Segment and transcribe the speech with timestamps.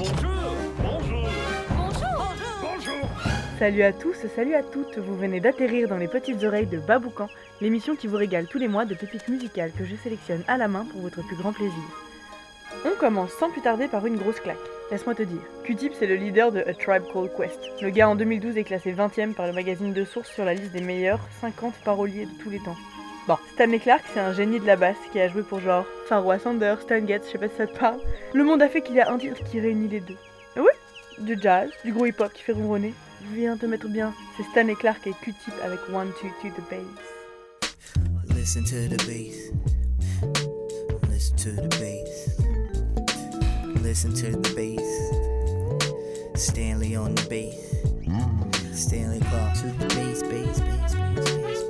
[0.00, 1.28] Bonjour Bonjour
[1.68, 3.08] Bonjour Bonjour
[3.58, 7.28] Salut à tous, salut à toutes, vous venez d'atterrir dans les petites oreilles de Baboucan,
[7.60, 10.68] l'émission qui vous régale tous les mois de pépites musicales que je sélectionne à la
[10.68, 11.74] main pour votre plus grand plaisir.
[12.86, 14.56] On commence sans plus tarder par une grosse claque.
[14.90, 17.60] Laisse-moi te dire, Q-Tip c'est le leader de A Tribe Called Quest.
[17.82, 20.72] Le gars en 2012 est classé 20ème par le magazine de source sur la liste
[20.72, 22.76] des meilleurs 50 paroliers de tous les temps.
[23.54, 26.80] Stanley Clark c'est un génie de la basse qui a joué pour genre Pharoah Sanders,
[26.80, 28.00] Stan Getz, je sais pas si ça te parle.
[28.34, 30.16] Le monde a fait qu'il y a un titre qui réunit les deux.
[30.56, 32.94] Ah oui Du jazz, du gros hip-hop qui fait ronronner.
[33.32, 36.80] Viens te mettre bien, c'est Stanley Clark et Q-Tip avec One Two to the Bass.
[38.34, 39.52] Listen to the bass.
[41.10, 42.30] Listen to the bass.
[43.82, 44.88] Listen to the bass.
[46.34, 47.70] Stanley on the bass.
[48.72, 51.69] Stanley Clark to the bass, bass, bass, bass, bass.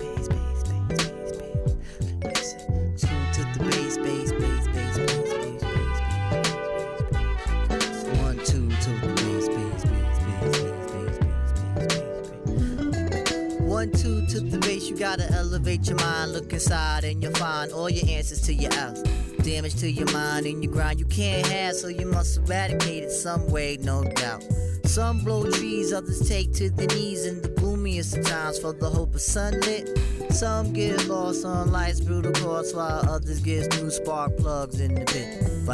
[13.91, 16.33] Two to the base, you gotta elevate your mind.
[16.33, 19.01] Look inside and you'll find all your answers to your else.
[19.43, 23.11] Damage to your mind and your grind you can't have, so you must eradicate it
[23.11, 24.43] some way, no doubt.
[24.85, 28.89] Some blow trees, others take to the knees in the gloomiest of times for the
[28.89, 29.97] hope of sunlit.
[30.31, 35.05] Some get lost on life's brutal course, while others get new spark plugs in the
[35.05, 35.65] pit.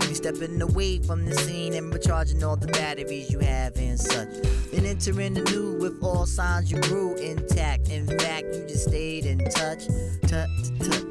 [0.00, 4.28] Some stepping away from the scene and recharging all the batteries you have and such.
[4.70, 7.88] Then entering the new with all signs you grew intact.
[7.88, 9.86] In fact, you just stayed in touch.
[10.22, 11.02] Touch, touch,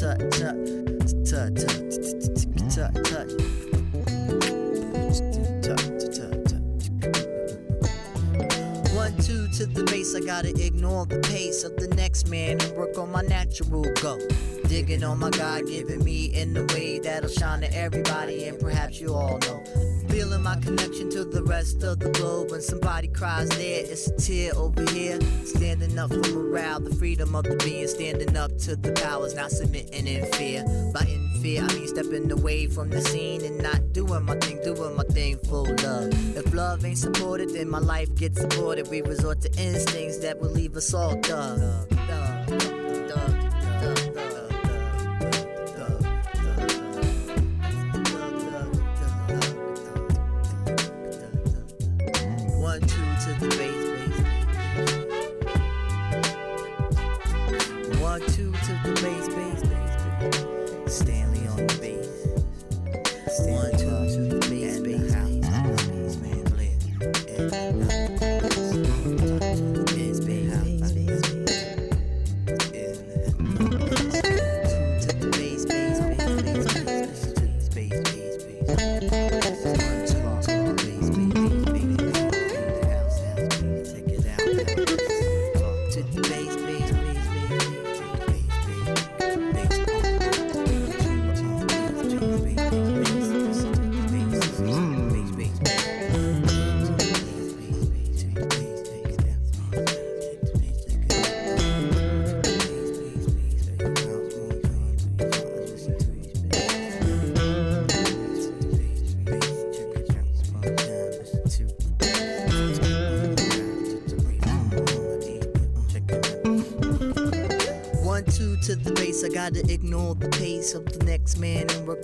[0.00, 0.58] touch, touch,
[1.30, 3.61] touch, touch, touch, touch.
[9.86, 13.84] The I gotta ignore the pace of the next man and work on my natural
[14.00, 14.18] go.
[14.66, 19.00] Digging on my God given me in a way that'll shine to everybody, and perhaps
[19.00, 19.62] you all know.
[20.12, 22.50] Feeling my connection to the rest of the globe.
[22.50, 25.18] When somebody cries there, it's a tear over here.
[25.46, 27.88] Standing up for morale, the freedom of the being.
[27.88, 30.64] Standing up to the powers, not submitting in fear.
[30.92, 34.60] By in fear, I mean stepping away from the scene and not doing my thing,
[34.62, 36.36] doing my thing full love.
[36.36, 38.88] If love ain't supported, then my life gets aborted.
[38.88, 41.18] We resort to instincts that will leave us all.
[41.22, 41.88] Dug,
[58.82, 59.71] Blaze, blaze,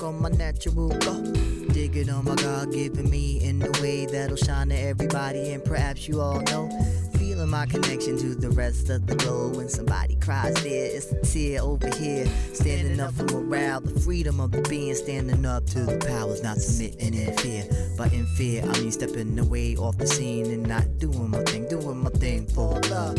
[0.08, 1.22] on my natural go.
[1.72, 6.08] Digging on my God given me in a way that'll shine to everybody, and perhaps
[6.08, 6.69] you all know.
[7.19, 9.56] Feeling my connection to the rest of the globe.
[9.56, 12.26] When somebody cries there, it's a tear over here.
[12.54, 14.94] Standing up for morale, the freedom of the being.
[14.94, 17.64] Standing up to the powers, not submitting in fear.
[17.98, 21.69] But in fear, I mean stepping away off the scene and not doing my thing,
[21.69, 23.19] doing my thing for love.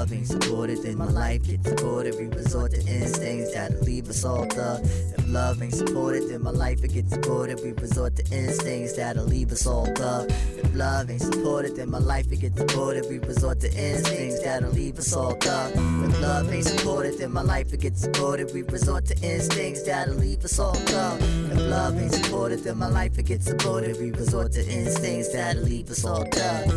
[0.00, 2.14] Love ain't supported, then my life gets aborted.
[2.18, 4.80] We resort to instincts that'll leave us all thug.
[4.82, 7.60] If love ain't supported, then my life it gets aborted.
[7.62, 10.30] We resort to instincts that'll leave us all thug.
[10.56, 13.10] If love ain't supported, then my life it gets aborted.
[13.10, 15.72] We resort to instincts that'll leave us all thug.
[15.74, 18.54] If love ain't supported, then my life it gets aborted.
[18.54, 21.20] We resort to instincts that'll leave us all thug.
[21.20, 24.00] If love ain't supported, then my life it gets aborted.
[24.00, 26.70] We resort to instincts that'll leave us all thug.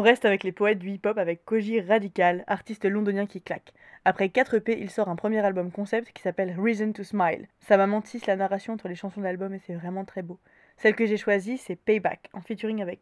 [0.00, 3.72] Reste avec les poètes du hip-hop avec Koji Radical, artiste londonien qui claque.
[4.04, 7.46] Après 4 EP, il sort un premier album concept qui s'appelle Reason to Smile.
[7.60, 7.86] Ça m'a
[8.26, 10.40] la narration entre les chansons de l'album et c'est vraiment très beau.
[10.76, 13.00] Celle que j'ai choisie, c'est Payback, en featuring avec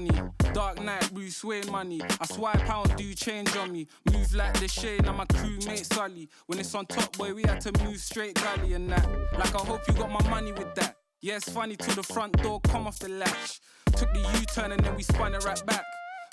[0.00, 0.50] Knucks.
[0.52, 2.00] Dark night, Bruce Wayne money.
[2.20, 3.86] I swipe pound, do change on me.
[4.12, 6.28] Move like the shade, I'm my crewmate Sully.
[6.46, 9.08] When it's on top, boy, we had to move straight gully and that.
[9.38, 10.96] Like, I hope you got my money with that.
[11.20, 13.60] Yeah, it's funny till the front door come off the latch.
[13.96, 15.84] Took the U turn and then we spun it right back.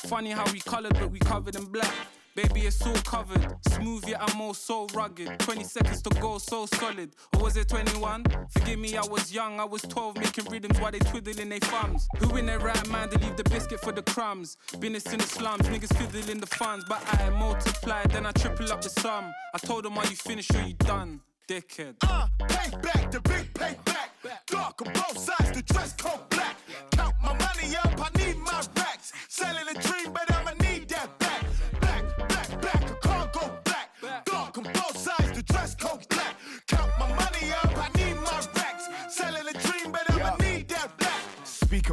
[0.05, 1.93] Funny how we colored, but we covered in black.
[2.37, 3.47] Baby, it's all covered.
[3.69, 5.39] Smooth, yet I'm all so rugged.
[5.39, 7.15] 20 seconds to go, so solid.
[7.33, 8.25] Or was it 21?
[8.51, 9.59] Forgive me, I was young.
[9.59, 12.07] I was 12, making rhythms while they twiddling their thumbs.
[12.19, 14.55] Who in their right mind to leave the biscuit for the crumbs?
[14.79, 16.85] Business in the slums, niggas fiddling the funds.
[16.87, 19.33] But I multiply, then I triple up the sum.
[19.55, 21.21] I told them, are you finished or you done?
[21.49, 21.95] Dickhead.
[22.07, 24.11] Uh, pay back, the big pay back.
[24.45, 26.55] Dark on both sides, the dress code black.
[26.91, 29.11] Count my money up, I need my racks.
[29.27, 30.46] Selling a dream, but I'ma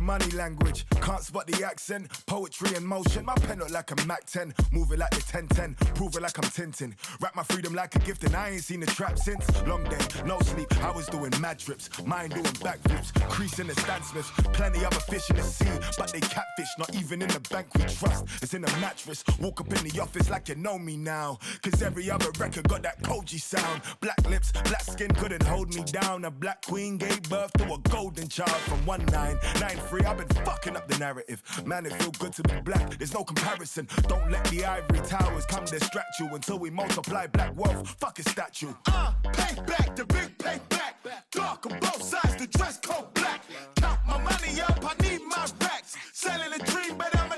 [0.05, 0.87] money language.
[1.01, 2.09] Can't spot the accent.
[2.27, 3.25] Poetry in motion.
[3.25, 4.55] My pen look like a Mac 10.
[4.73, 5.75] Move like the 1010.
[5.95, 6.95] Prove it like I'm Tintin.
[7.21, 9.45] Wrap my freedom like a gift, and I ain't seen the trap since.
[9.67, 10.69] Long day, no sleep.
[10.85, 11.89] I was doing mad trips.
[12.05, 13.15] Mine doing backflips.
[13.29, 14.31] Crease in the Stan Smiths.
[14.53, 15.79] Plenty other fish in the sea.
[15.99, 16.69] But they catfish.
[16.79, 18.27] Not even in the bank we trust.
[18.43, 19.25] It's in a mattress.
[19.41, 21.39] Walk up in the office like you know me now.
[21.63, 23.81] Cause every other record got that Kojey sound.
[24.01, 26.25] Black lips, black skin couldn't hold me down.
[26.25, 30.05] A black queen gave birth to a golden child from 1993 free.
[30.05, 31.43] I've been fucking up the narrative.
[31.65, 32.99] Man, it feel good to be black.
[32.99, 33.89] There's no comparison.
[34.09, 37.89] Don't let the ivory towers come distract you until we multiply black wealth.
[38.01, 38.73] Fuck a statue.
[38.87, 40.97] Uh, pay back the big pay back.
[41.31, 43.43] Dark on both sides, the dress code black.
[43.77, 45.97] Count my money up, I need my racks.
[46.13, 47.34] Selling a dream, but I'ma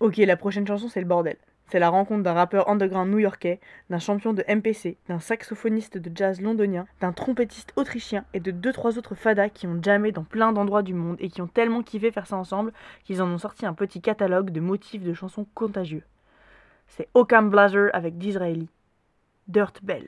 [0.00, 1.36] Ok, la prochaine chanson, c'est le bordel.
[1.70, 3.58] C'est la rencontre d'un rappeur underground new-yorkais,
[3.90, 8.72] d'un champion de MPC, d'un saxophoniste de jazz londonien, d'un trompettiste autrichien et de deux
[8.72, 11.82] trois autres fadas qui ont jamais dans plein d'endroits du monde et qui ont tellement
[11.82, 12.72] kiffé faire ça ensemble
[13.04, 16.04] qu'ils en ont sorti un petit catalogue de motifs de chansons contagieux.
[16.86, 18.68] C'est Occam Blazer avec Disraeli.
[19.48, 20.06] Dirt Bell.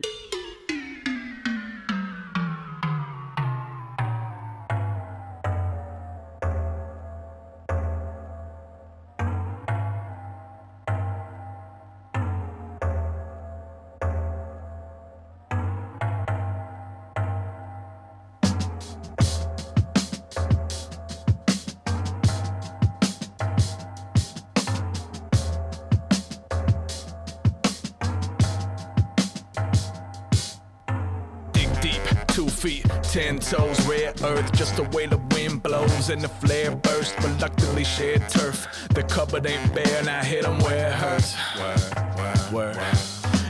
[34.71, 37.17] Just the way the wind blows and the flare burst.
[37.23, 38.67] Reluctantly shared turf.
[38.91, 41.35] The cupboard ain't bare, and I hit 'em where it hurts.
[41.59, 42.99] Word, word, word.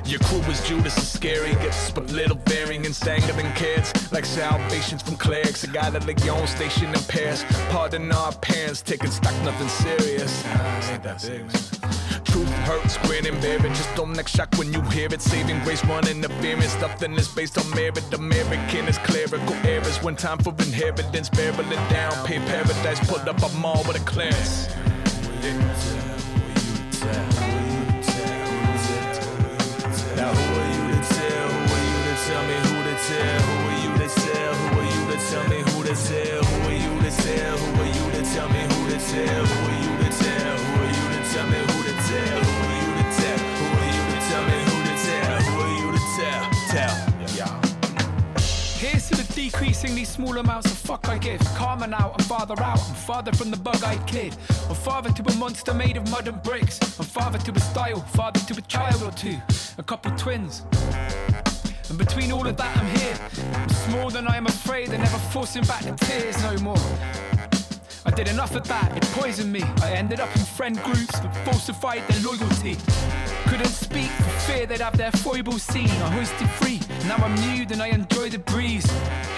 [0.05, 5.03] Your crew is Judas is scary, gets but little bearing and dangling kids like salvations
[5.03, 5.62] from clerics.
[5.65, 7.45] A guy that like your own station in Paris.
[7.71, 10.45] Pardon our parents, taking stock, nothing serious.
[10.45, 12.00] Nah, ain't that big, man.
[12.31, 13.75] Truth hurts, grin and bear it.
[13.75, 15.21] Just don't next shock when you hear it.
[15.21, 16.81] Saving grace, one interference.
[16.81, 18.05] Nothing is based on merit.
[18.15, 20.01] American is clerical errors.
[20.03, 22.13] When time for inheritance, barrel it down.
[22.25, 24.69] Pay paradise, put up a mall with a clearance.
[30.17, 31.49] Now who are you to tell?
[31.51, 33.41] Who are you to tell me who to tell?
[33.43, 34.55] Who are you to tell?
[34.55, 36.43] Who are you to tell me who to tell?
[36.45, 37.59] Who are you to tell?
[37.59, 39.70] Who are you to tell me who to tell?
[46.21, 46.50] Tell?
[46.69, 47.61] Tell.
[48.79, 51.40] Here's to the decreasingly small amounts of fuck I give.
[51.55, 52.79] Karma out and father out.
[52.79, 54.37] I'm father from the bug-eyed kid.
[54.69, 56.79] I'm father to a monster made of mud and bricks.
[56.99, 59.37] I'm father to a style, father to a child or two.
[59.79, 60.64] A couple twins.
[61.88, 63.19] And between all of that, I'm here.
[63.55, 64.88] I'm small than I am afraid.
[64.88, 67.30] They're never forcing back the tears no more.
[68.07, 69.62] I did enough of that, it poisoned me.
[69.83, 72.76] I ended up in friend groups that falsified their loyalty.
[73.50, 75.90] Couldn't speak for fear they'd have their foible seen.
[75.90, 78.88] I hoisted free, now I'm nude and I enjoy the breeze.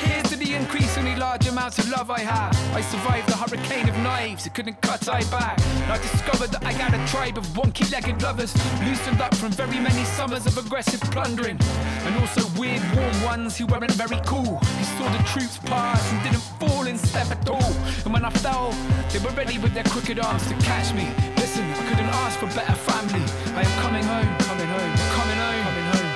[0.01, 2.55] Here's to the increasingly large amounts of love I have.
[2.75, 5.59] I survived the hurricane of knives, it couldn't cut I back.
[5.85, 8.55] And I discovered that I had a tribe of wonky legged lovers,
[8.85, 11.59] loosened up from very many summers of aggressive plundering.
[12.05, 14.59] And also weird warm ones who weren't very cool.
[14.59, 17.73] Who saw the troops pass and didn't fall in step at all.
[18.05, 18.75] And when I fell,
[19.11, 21.09] they were ready with their crooked arms to catch me.
[21.37, 23.25] Listen, I couldn't ask for better family.
[23.55, 26.11] I am coming home, coming home, coming home, coming home,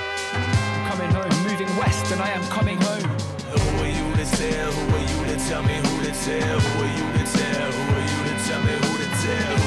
[0.89, 1.43] coming home.
[1.43, 3.03] Moving west, and I am coming home.
[3.51, 4.71] Who are you to tell?
[4.71, 6.59] Who are you to tell me who to tell?
[6.59, 7.71] Who are you to tell?
[7.71, 9.66] Who are you to tell me who to tell?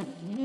[0.00, 0.39] mm-hmm.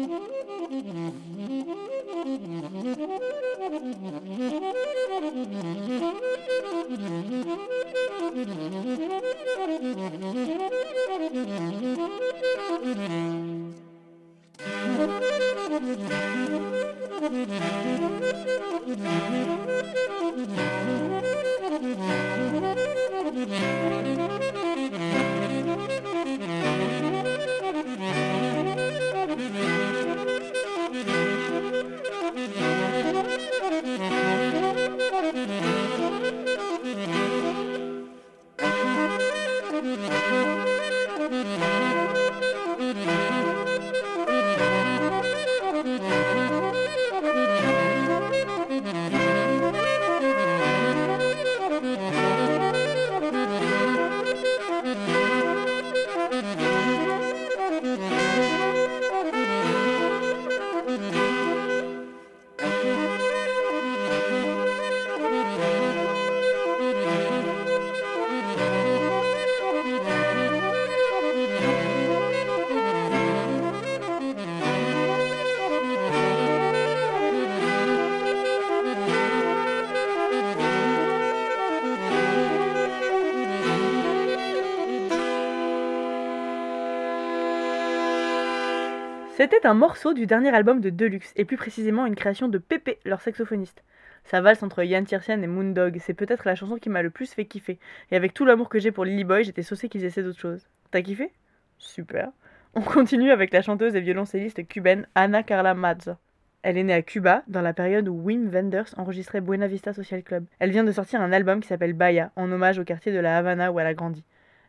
[89.46, 92.98] C'était un morceau du dernier album de Deluxe, et plus précisément une création de Pépé,
[93.06, 93.84] leur saxophoniste.
[94.24, 97.32] Ça valse entre Yann Tiersen et Moondog, c'est peut-être la chanson qui m'a le plus
[97.32, 97.78] fait kiffer.
[98.10, 100.68] Et avec tout l'amour que j'ai pour Lily Boy, j'étais saucée qu'ils essaient d'autre chose.
[100.90, 101.32] T'as kiffé?
[101.78, 102.32] Super.
[102.74, 106.18] On continue avec la chanteuse et violoncelliste cubaine Ana Carla Mazza.
[106.64, 110.24] Elle est née à Cuba, dans la période où Wim Wenders enregistrait Buena Vista Social
[110.24, 110.46] Club.
[110.58, 113.38] Elle vient de sortir un album qui s'appelle Bahia, en hommage au quartier de la
[113.38, 114.24] Havana où elle a grandi.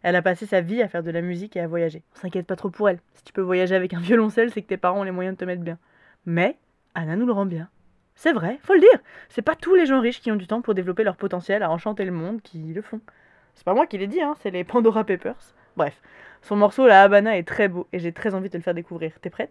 [0.06, 2.04] Elle a passé sa vie à faire de la musique et à voyager.
[2.14, 3.00] On s'inquiète pas trop pour elle.
[3.14, 5.40] Si tu peux voyager avec un violoncelle, c'est que tes parents ont les moyens de
[5.40, 5.80] te mettre bien.
[6.26, 6.58] Mais
[6.94, 7.68] Anna nous le rend bien.
[8.14, 9.00] C'est vrai, faut le dire.
[9.28, 11.72] C'est pas tous les gens riches qui ont du temps pour développer leur potentiel à
[11.72, 13.00] enchanter le monde qui le font.
[13.54, 15.56] C'est pas moi qui l'ai dit, hein, c'est les Pandora Papers.
[15.76, 16.00] Bref,
[16.40, 19.10] son morceau La Habana est très beau et j'ai très envie de le faire découvrir.
[19.20, 19.50] T'es prête?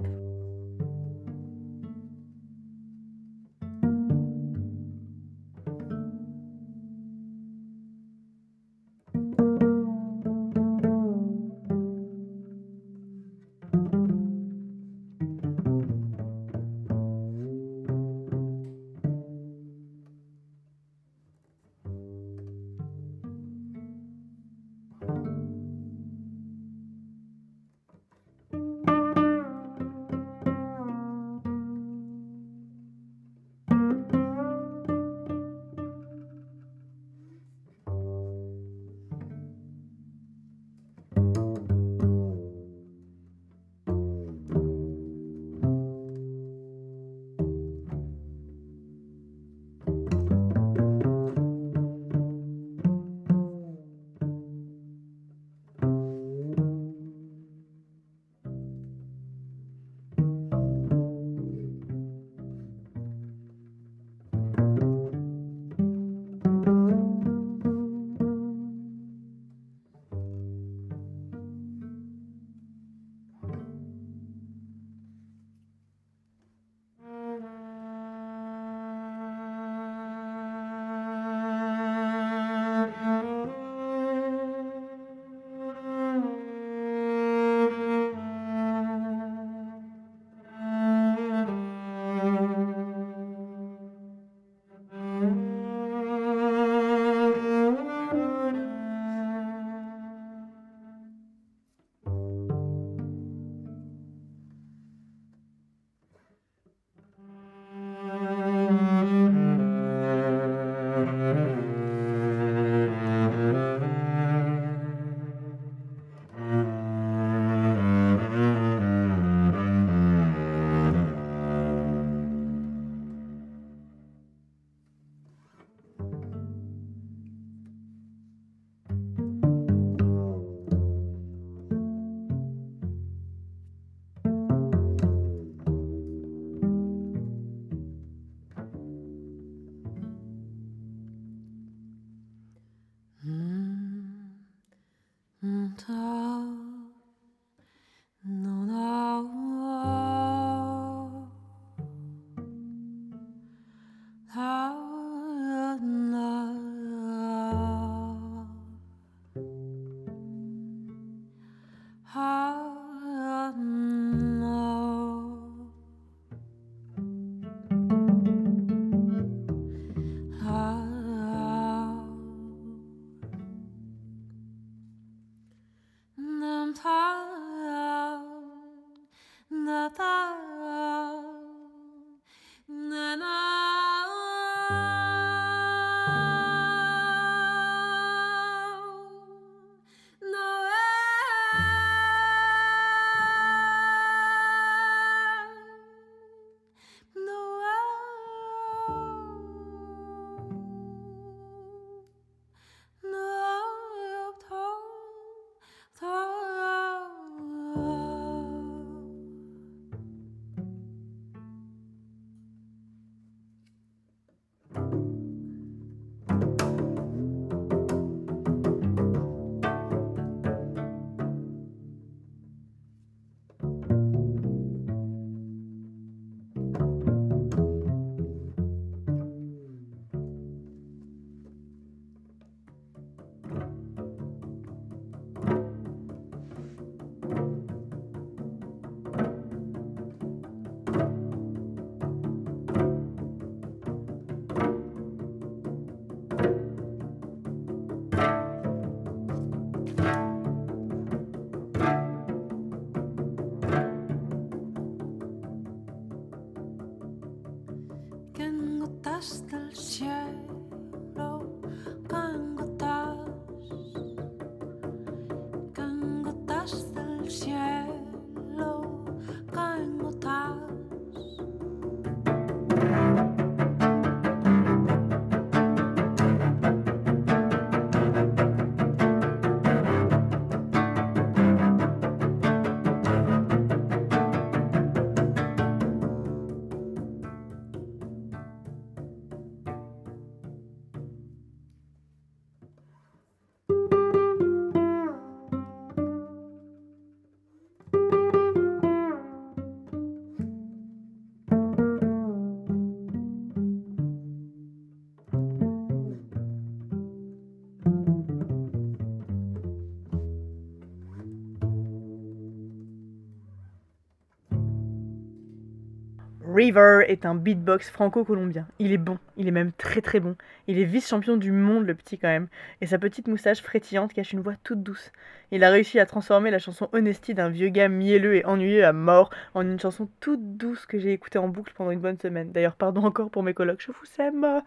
[316.55, 318.65] River est un beatbox franco-colombien.
[318.79, 320.37] Il est bon, il est même très très bon.
[320.67, 322.47] Il est vice-champion du monde, le petit quand même.
[322.79, 325.11] Et sa petite moustache frétillante cache une voix toute douce.
[325.51, 328.93] Il a réussi à transformer la chanson Honesty d'un vieux gars mielleux et ennuyeux à
[328.93, 332.53] mort en une chanson toute douce que j'ai écoutée en boucle pendant une bonne semaine.
[332.53, 334.61] D'ailleurs, pardon encore pour mes colocs, je vous aime.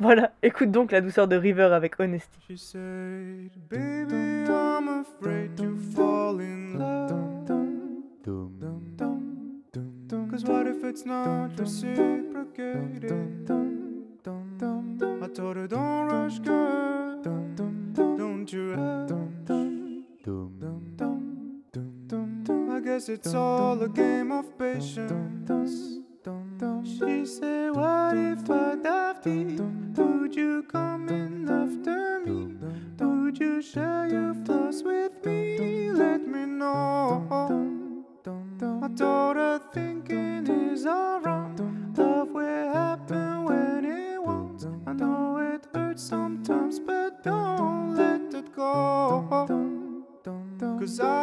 [0.00, 2.40] Voilà, écoute donc la douceur de River avec Honesty.
[10.40, 13.50] Cause what if it's not reciprocated?
[15.22, 17.20] I told her, Don't rush, girl.
[17.22, 19.10] Don't you rush.
[22.70, 26.00] I guess it's all a game of patience.
[26.84, 29.60] She said, What if I dive deep?
[29.60, 32.54] Would you come in after me?
[32.98, 35.90] Would you share your flaws with me?
[35.92, 37.26] Let me know.
[38.82, 39.60] I told her
[40.80, 41.60] thinking is alright.
[41.98, 44.66] Love will happen when it won't.
[44.86, 49.46] I know it hurts sometimes, but don't let it go.
[50.78, 51.19] Cause I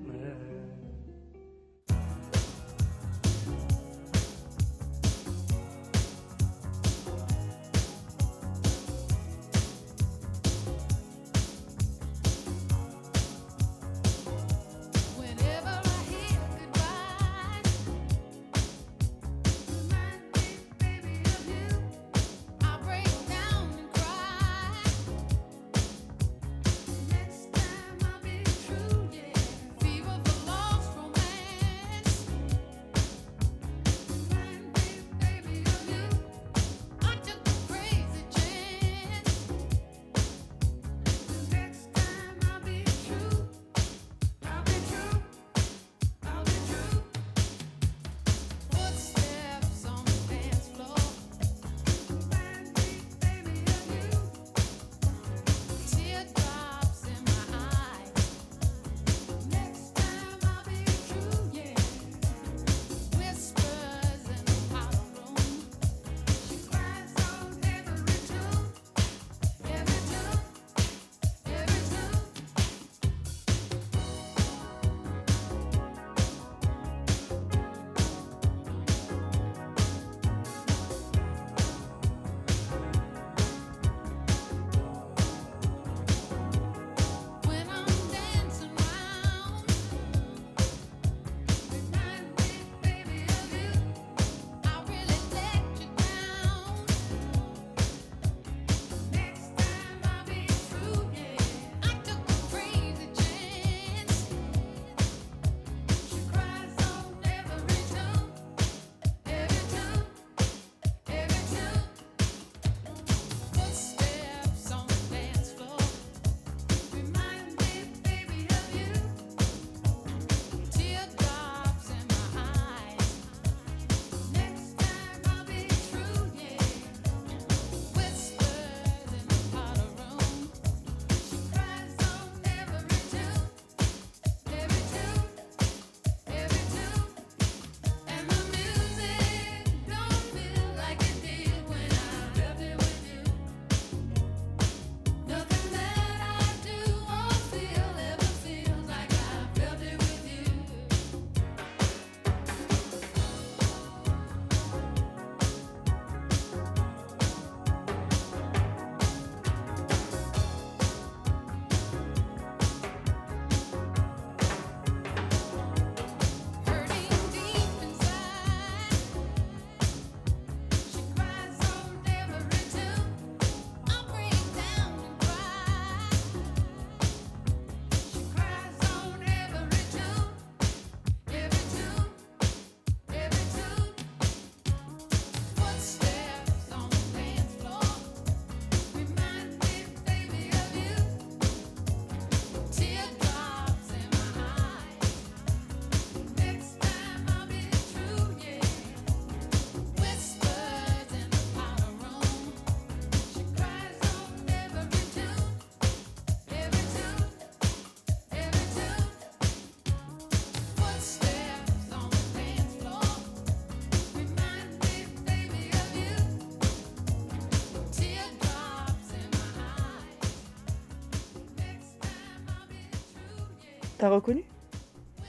[224.01, 224.43] T'as reconnu?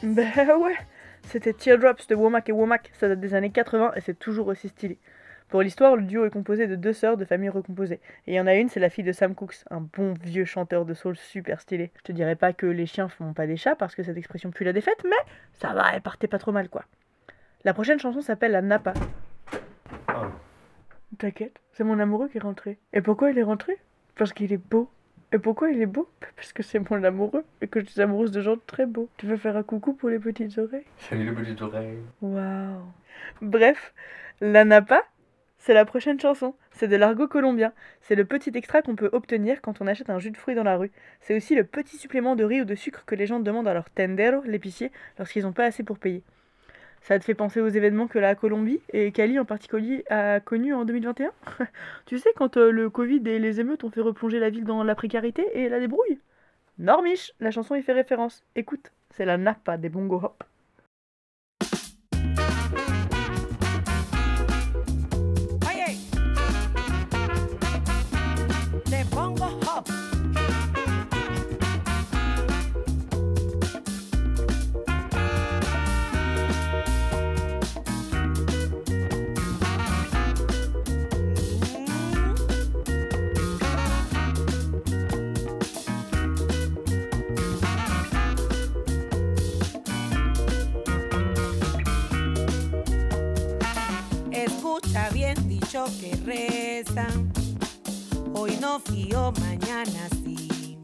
[0.03, 0.77] Ben ouais
[1.25, 4.71] C'était Teardrops de Womack et Womack, ça date des années 80 et c'est toujours aussi
[4.71, 4.97] stylé.
[5.51, 8.01] Pour l'histoire, le duo est composé de deux sœurs de familles recomposées.
[8.27, 10.47] Et il y en a une, c'est la fille de Sam Cooks, un bon vieux
[10.47, 11.91] chanteur de soul super stylé.
[11.99, 14.51] Je te dirais pas que les chiens font pas des chats parce que cette expression
[14.51, 16.87] pue la défaite, mais ça va, elle partait pas trop mal quoi.
[17.65, 18.95] La prochaine chanson s'appelle La Napa.
[21.19, 22.79] T'inquiète, c'est mon amoureux qui est rentré.
[22.95, 23.77] Et pourquoi il est rentré?
[24.15, 24.89] Parce qu'il est beau.
[25.35, 26.09] Et pourquoi il est beau?
[26.37, 29.09] Parce que c'est mon amoureux et que je suis amoureuse de gens très beaux.
[29.17, 30.85] Tu veux faire un coucou pour les petites oreilles?
[30.99, 31.99] Salut les petites oreilles.
[32.21, 32.83] Waouh
[33.41, 33.95] Bref,
[34.43, 35.03] La Napa,
[35.57, 36.55] c'est la prochaine chanson.
[36.71, 37.73] C'est de l'argot colombien.
[38.03, 40.65] C'est le petit extra qu'on peut obtenir quand on achète un jus de fruits dans
[40.65, 40.91] la rue.
[41.21, 43.75] C'est aussi le petit supplément de riz ou de sucre que les gens demandent à
[43.75, 46.23] leur tendero, l'épicier, lorsqu'ils n'ont pas assez pour payer.
[47.03, 50.73] Ça te fait penser aux événements que la Colombie et Cali en particulier a connus
[50.73, 51.33] en 2021
[52.07, 54.85] Tu sais, quand euh, le Covid et les émeutes ont fait replonger la ville dans
[54.85, 56.21] la précarité et la débrouille?
[56.79, 58.45] Normiche, la chanson y fait référence.
[58.55, 60.45] Écoute, c'est la Napa des Bongo Hop.
[95.73, 97.33] Que rezan.
[98.35, 100.77] Hoy no fío, mañana sí.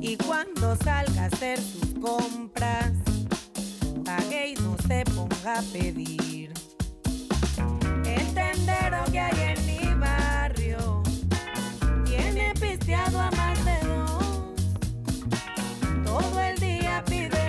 [0.00, 2.92] Y cuando salga a hacer sus compras,
[4.04, 6.52] pague y no se ponga a pedir.
[8.06, 11.02] El tendero que hay en mi barrio
[12.04, 14.54] tiene pisteado a más de dos.
[16.04, 17.41] Todo el día pide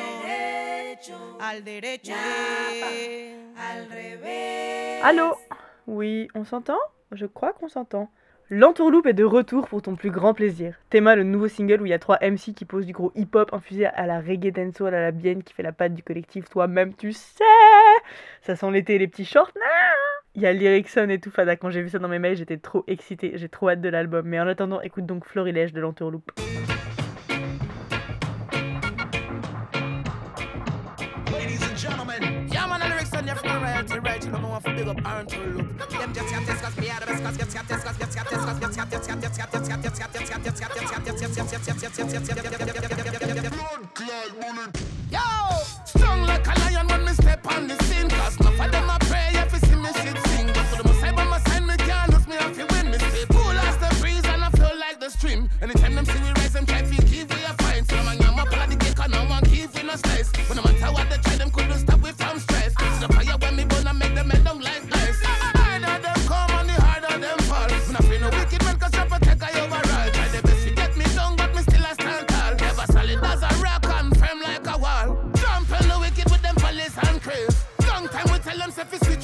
[0.00, 2.14] derecho, al derecho,
[3.56, 5.00] al revés.
[5.02, 5.34] Allô
[5.86, 6.78] Oui, on s'entend
[7.12, 8.10] Je crois qu'on s'entend.
[8.48, 10.76] L'entourloupe est de retour pour ton plus grand plaisir.
[10.88, 13.52] Théma, le nouveau single où il y a trois MC qui posent du gros hip-hop
[13.52, 16.94] infusé à la reggae dancehall à la bienne qui fait la patte du collectif Toi-même
[16.94, 17.42] tu sais
[18.42, 19.50] Ça sent l'été et les petits shorts.
[20.36, 21.56] Il y a Lyricson et tout fada.
[21.56, 23.32] Quand j'ai vu ça dans mes mails, j'étais trop excitée.
[23.34, 24.26] J'ai trop hâte de l'album.
[24.26, 26.30] Mais en attendant, écoute donc Florilège de l'entourloupe.
[34.86, 35.90] Big up Aaron to look.
[35.90, 38.30] Them just got this, me out of this, cause gets got this, cause gets got
[38.30, 40.90] this, cause gets got this, got this, got this, got this, got this, got this,
[40.90, 41.36] got this, got this,
[45.10, 45.20] Yo,
[45.84, 48.98] strong like a lion when me step on the scene, cause of them a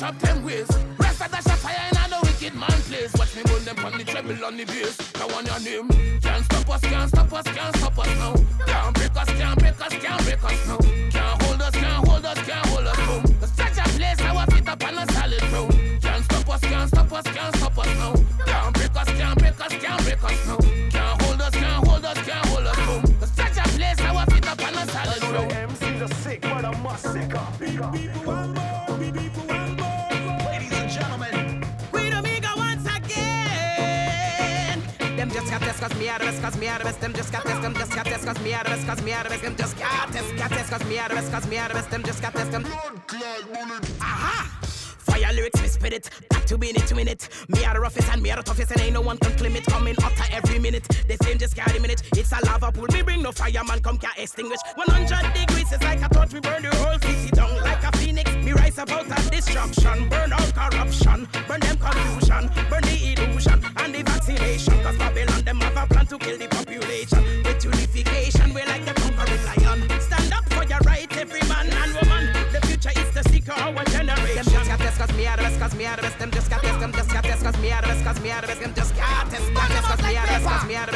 [0.03, 0.69] switch them ways.
[0.99, 3.13] Rest of dash a fire in the wicked man place.
[3.15, 4.99] Watch me burn them on the treble on the bass.
[5.15, 6.21] Now on your name.
[6.21, 8.35] Can't stop us, can't stop us, can't stop us now.
[8.67, 10.79] Can't break us, can't break us, can't break us now.
[11.11, 12.62] Can't hold us, can't hold us, can't
[35.83, 36.97] cause me out of this, cause me out of this.
[36.97, 39.13] Them just got this, them just got this cause me out of this, cause me
[39.13, 39.41] out of this.
[39.41, 41.77] Them just got this, got this cause me out of this, cause me out of
[41.77, 41.87] this.
[41.87, 42.65] Them just got this, them.
[44.01, 44.59] Aha!
[44.99, 46.11] Fire lyrics, me spit it.
[46.31, 47.29] Back to minute to minute.
[47.49, 49.57] Me are the roughest and me are the toughest, and ain't no one can claim
[49.57, 49.67] it.
[49.67, 50.85] Coming hotter every minute.
[51.09, 52.03] The same just carry minute.
[52.17, 52.87] It's a lava pool.
[52.93, 54.61] Me bring no fireman, come can't extinguish.
[54.77, 58.31] 100 degrees is like I thought we burn the whole city down like a phoenix.
[58.37, 60.09] Me rise about a destruction.
[60.09, 61.29] Burn out corruption.
[61.49, 62.51] Burn them confusion.
[62.71, 63.42] Burn the illusion
[78.13, 79.55] cause me out of this, I'm just artist.
[79.55, 80.89] Cause me out of this, cause me out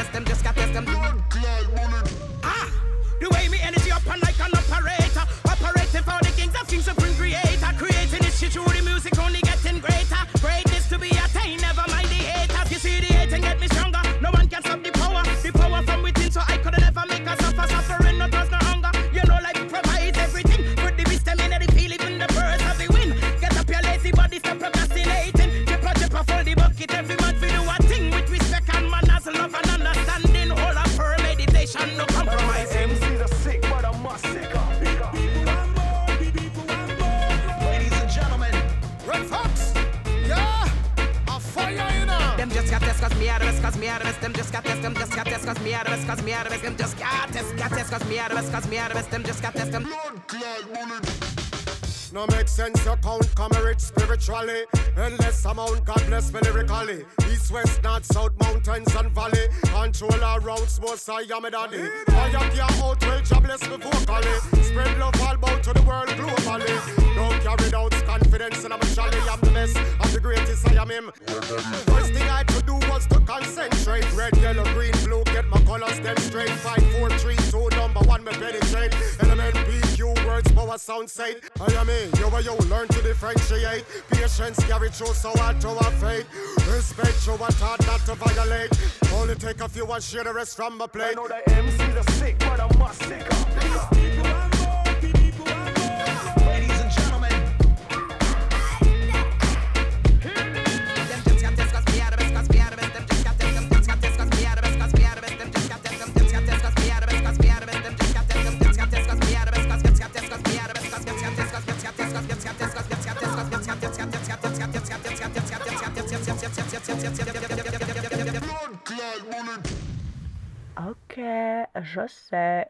[55.57, 57.04] amount, God bless me lyrically.
[57.30, 59.48] East, west, north, south, mountains and valley.
[59.62, 61.88] Control around, most I am a daddy.
[62.09, 64.62] Fire your out, well, job bless me vocally.
[64.62, 67.14] Spread love all about to the world globally.
[67.14, 69.18] Don't carry doubts, confidence in my jolly.
[69.30, 71.11] I'm the best, I'm the greatest, I am him.
[71.24, 74.07] First thing I to do was to concentrate.
[74.14, 76.50] Red, yellow, green, blue, get my colors them straight.
[76.50, 78.94] Five, four, three, two, number one, me penetrate.
[79.20, 79.55] Element,
[80.37, 81.37] words, power, sound, sight.
[81.61, 83.84] I am me, you and you learn to differentiate.
[84.11, 86.26] Patience carry through so hard to have faith.
[86.68, 88.70] Respect you and taught not to violate.
[89.14, 92.12] Only take a few and share the rest from my I know the MCs are
[92.12, 93.37] sick, but I'm sicker.
[93.87, 94.15] ladies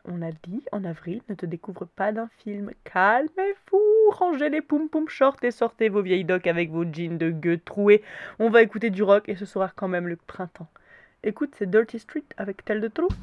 [0.05, 2.71] on a dit en avril, ne te découvre pas d'un film.
[2.85, 7.31] Calmez-vous, rangez les poum poum shorts et sortez vos vieilles docks avec vos jeans de
[7.31, 8.03] gueux troués.
[8.39, 10.69] On va écouter du rock et ce sera quand même le printemps.
[11.23, 13.17] Écoute, c'est Dirty Street avec Tell the Truth.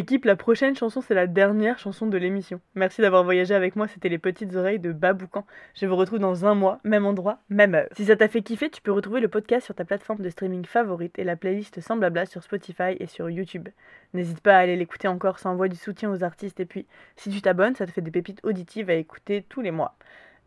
[0.00, 2.62] L'équipe, la prochaine chanson, c'est la dernière chanson de l'émission.
[2.74, 5.44] Merci d'avoir voyagé avec moi, c'était les petites oreilles de Baboucan.
[5.74, 7.86] Je vous retrouve dans un mois, même endroit, même heure.
[7.92, 10.64] Si ça t'a fait kiffer, tu peux retrouver le podcast sur ta plateforme de streaming
[10.64, 13.68] favorite et la playlist sans blabla sur Spotify et sur YouTube.
[14.14, 16.86] N'hésite pas à aller l'écouter encore, ça envoie du soutien aux artistes et puis
[17.16, 19.96] si tu t'abonnes, ça te fait des pépites auditives à écouter tous les mois.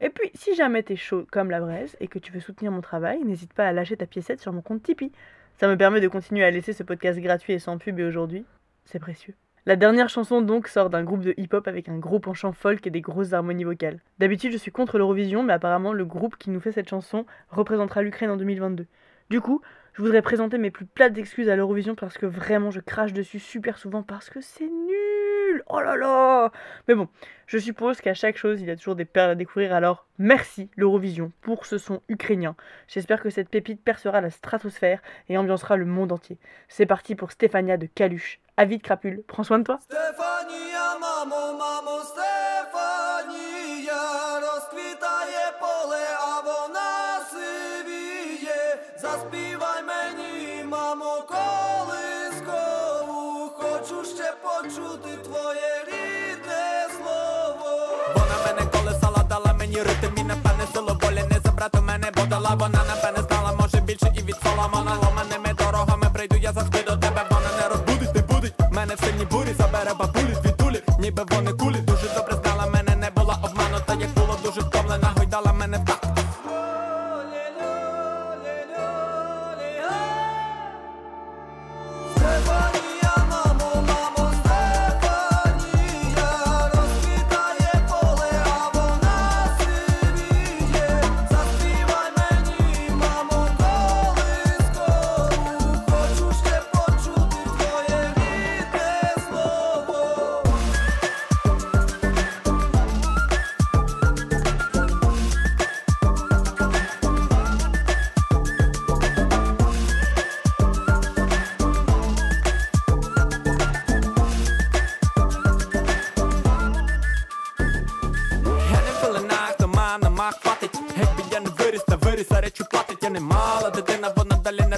[0.01, 2.81] Et puis, si jamais t'es chaud comme la braise et que tu veux soutenir mon
[2.81, 5.11] travail, n'hésite pas à lâcher ta piécette sur mon compte Tipeee.
[5.59, 8.45] Ça me permet de continuer à laisser ce podcast gratuit et sans pub et aujourd'hui,
[8.85, 9.35] c'est précieux.
[9.65, 12.89] La dernière chanson donc sort d'un groupe de hip-hop avec un gros penchant folk et
[12.89, 14.01] des grosses harmonies vocales.
[14.19, 18.01] D'habitude je suis contre l'Eurovision mais apparemment le groupe qui nous fait cette chanson représentera
[18.01, 18.87] l'Ukraine en 2022.
[19.29, 19.61] Du coup,
[19.93, 23.39] je voudrais présenter mes plus plates excuses à l'Eurovision parce que vraiment je crache dessus
[23.39, 25.63] super souvent parce que c'est nul.
[25.69, 26.51] Oh là là
[26.89, 27.07] Mais bon,
[27.47, 30.69] je suppose qu'à chaque chose il y a toujours des perles à découvrir alors merci
[30.75, 32.57] l'Eurovision pour ce son ukrainien.
[32.89, 36.37] J'espère que cette pépite percera la stratosphère et ambiancera le monde entier.
[36.67, 38.41] C'est parti pour Stéphania de Caluche.
[38.57, 39.77] Avis de crapule, prends soin de toi.
[39.81, 44.01] Стефанія, мамо, мамо, Стефанія,
[44.39, 48.77] розквітає поле, а вона сивіє.
[49.01, 57.79] Заспівай мені, мамо, колискову, хочу ще почути твоє рідне слово.
[58.15, 62.55] Вона мене колесала, дала мені ритм і напевне силу волі не забрати мене, бо дала
[62.55, 65.42] вона напевне знала, може більше і від Соломона Ломаними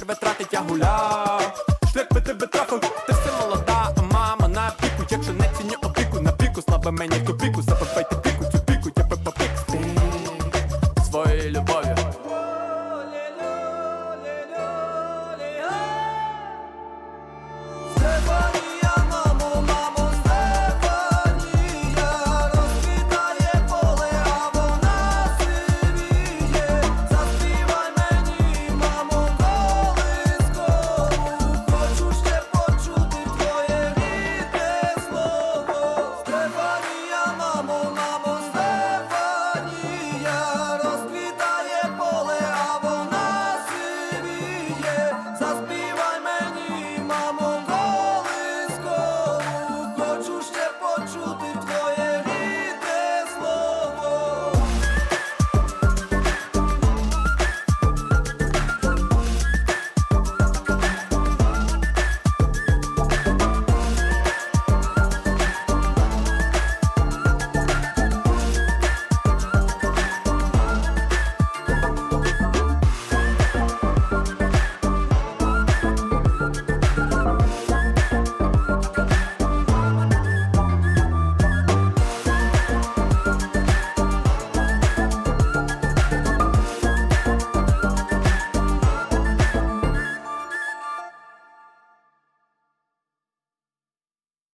[0.06, 0.56] βετράτε κι.